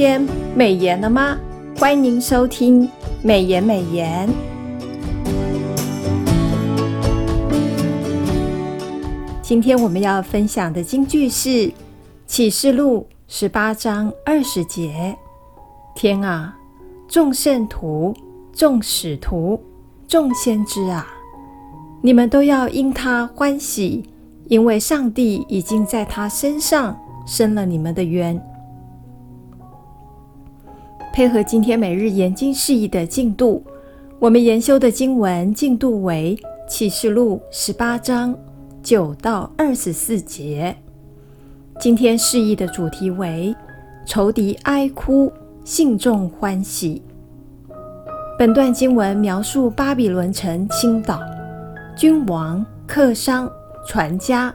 [0.00, 0.26] 天
[0.56, 1.36] 美言了吗？
[1.76, 2.88] 欢迎收听
[3.22, 4.26] 美言美言。
[9.42, 11.48] 今天我们要分享的金句是
[12.26, 15.14] 《启示录》十八章二十节
[15.94, 16.56] ：“天啊，
[17.06, 18.14] 众圣徒、
[18.54, 19.62] 众使徒、
[20.08, 21.06] 众先知啊，
[22.00, 24.02] 你们都要因他欢喜，
[24.48, 28.42] 因为上帝已经在他身上伸了你们的冤。”
[31.12, 33.62] 配合今天每日研经释义的进度，
[34.20, 36.38] 我们研修的经文进度为
[36.70, 38.36] 《启示录》十八章
[38.80, 40.74] 九到二十四节。
[41.80, 43.54] 今天释义的主题为
[44.06, 45.32] “仇敌哀哭，
[45.64, 47.02] 信众欢喜”。
[48.38, 51.20] 本段经文描述巴比伦城倾倒，
[51.96, 53.50] 君王、客商、
[53.84, 54.54] 船家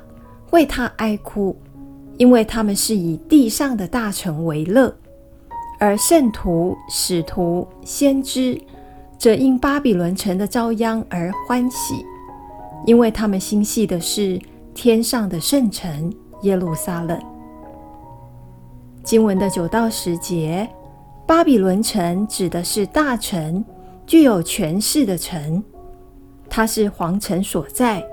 [0.52, 1.53] 为他哀哭，
[2.17, 4.95] 因为他们是以地上的大臣为乐。
[5.86, 8.59] 而圣徒、使徒、先知
[9.19, 12.03] 则因巴比伦城的遭殃而欢喜，
[12.88, 14.41] 因为他们心系的是
[14.73, 17.22] 天上的圣城耶路撒冷。
[19.03, 20.67] 经文的九到十节，
[21.28, 23.63] 巴比伦城指的是大城，
[24.08, 25.63] 具有权势的城，
[26.50, 28.03] 它是皇城所在，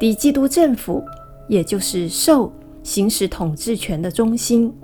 [0.00, 1.00] 敌基督政府，
[1.48, 4.74] 也就是受行使统治权的中心。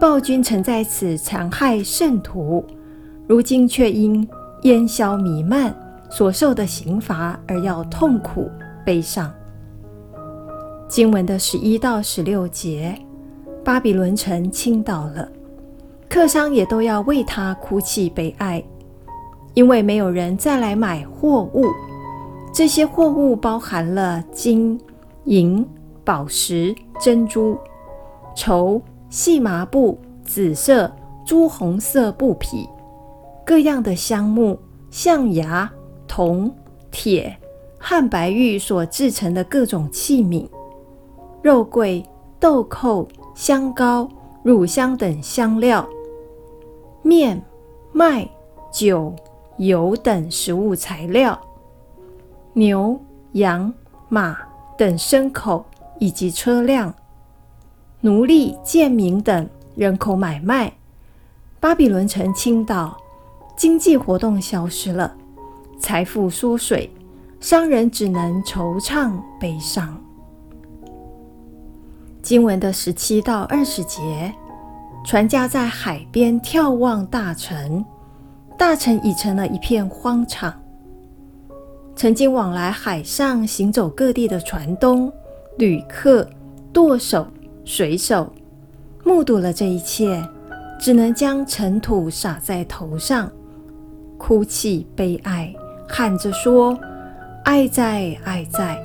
[0.00, 2.64] 暴君曾在此残害圣徒，
[3.26, 4.26] 如今却因
[4.62, 5.74] 烟硝弥漫
[6.10, 8.50] 所受的刑罚而要痛苦
[8.84, 9.32] 悲伤。
[10.88, 12.94] 经文的十一到十六节，
[13.64, 15.28] 巴比伦城倾倒了，
[16.08, 18.62] 客商也都要为他哭泣悲哀，
[19.54, 21.66] 因为没有人再来买货物。
[22.52, 24.78] 这些货物包含了金、
[25.24, 25.66] 银、
[26.04, 27.56] 宝石、珍珠、
[28.36, 28.80] 绸。
[29.14, 30.92] 细麻布、紫色、
[31.24, 32.68] 朱红色布匹，
[33.46, 34.58] 各样的香木、
[34.90, 35.70] 象牙、
[36.08, 36.52] 铜、
[36.90, 37.32] 铁
[37.78, 40.48] 汉白玉所制成的各种器皿，
[41.42, 42.04] 肉桂、
[42.40, 44.08] 豆蔻、香膏、
[44.42, 45.88] 乳香等香料，
[47.02, 47.40] 面、
[47.92, 48.28] 麦、
[48.72, 49.14] 酒、
[49.58, 51.40] 油等食物材料，
[52.52, 52.98] 牛、
[53.34, 53.72] 羊、
[54.08, 54.36] 马
[54.76, 55.64] 等牲口
[56.00, 56.92] 以及车辆。
[58.04, 60.70] 奴隶、贱民等人口买卖，
[61.58, 62.94] 巴比伦城倾倒，
[63.56, 65.10] 经济活动消失了，
[65.78, 66.92] 财富缩水，
[67.40, 69.10] 商人只能惆怅
[69.40, 69.98] 悲伤。
[72.20, 74.30] 经文的十七到二十节，
[75.06, 77.82] 船家在海边眺望大城，
[78.58, 80.52] 大城已成了一片荒场。
[81.96, 85.10] 曾经往来海上行走各地的船东、
[85.56, 86.28] 旅客、
[86.70, 87.26] 舵手。
[87.64, 88.32] 水手
[89.02, 90.22] 目睹了这一切，
[90.78, 93.30] 只能将尘土撒在头上，
[94.18, 95.54] 哭泣悲哀，
[95.88, 96.78] 喊着说
[97.44, 98.78] ：“爱在，爱在！”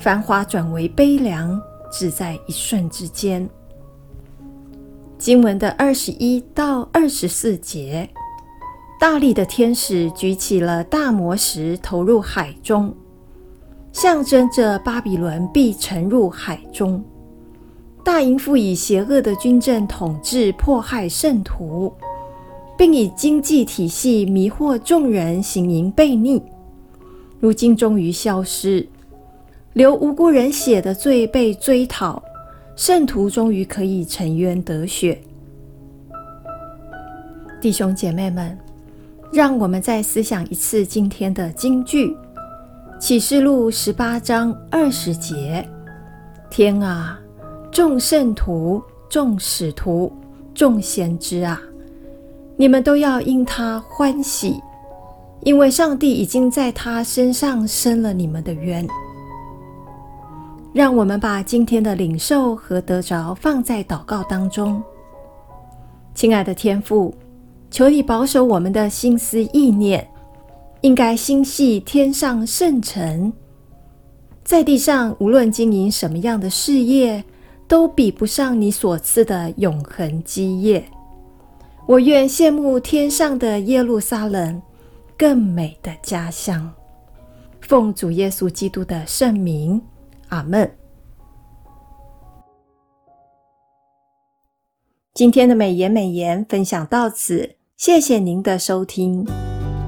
[0.00, 1.60] 繁华转为悲凉，
[1.92, 3.48] 只在一瞬之间。
[5.18, 8.08] 经文的二十一到二十四节，
[8.98, 12.94] 大力的天使举起了大磨石，投入海中，
[13.92, 17.04] 象征着巴比伦必沉入海中。
[18.02, 21.92] 大淫妇以邪恶的军政统治迫害圣徒，
[22.76, 26.42] 并以经济体系迷惑众人行淫悖逆，
[27.38, 28.86] 如今终于消失。
[29.74, 32.22] 流无辜人血的罪被追讨，
[32.74, 35.20] 圣徒终于可以沉冤得雪。
[37.60, 38.58] 弟兄姐妹们，
[39.32, 42.16] 让我们再思想一次今天的金句：
[42.98, 45.68] 启示录十八章二十节，
[46.50, 47.20] 天啊！
[47.72, 50.12] 众圣徒、众使徒、
[50.52, 51.60] 众先知啊，
[52.56, 54.60] 你们都要因他欢喜，
[55.44, 58.84] 因为上帝已经在他身上伸了你们的冤。
[60.72, 64.82] 让我们把今天的领受和得着放在祷告当中。
[66.12, 67.14] 亲爱的天父，
[67.70, 70.06] 求你保守我们的心思意念，
[70.80, 73.32] 应该心系天上圣城，
[74.42, 77.24] 在地上无论经营什么样的事业。
[77.70, 80.84] 都比不上你所赐的永恒基业。
[81.86, 84.60] 我愿羡慕天上的耶路撒冷，
[85.16, 86.68] 更美的家乡。
[87.60, 89.80] 奉主耶稣基督的圣名，
[90.30, 90.68] 阿门。
[95.14, 99.24] 今天的美言美言分享到此，谢谢您的收听。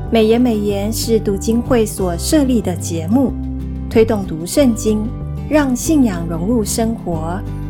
[0.09, 3.33] 美言美言是读经会所设立的节目，
[3.91, 5.05] 推动读圣经，
[5.51, 7.43] 让信仰融入生活。